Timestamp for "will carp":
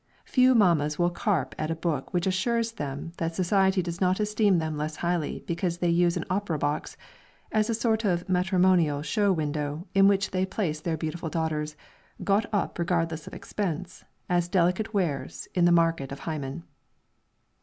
0.97-1.53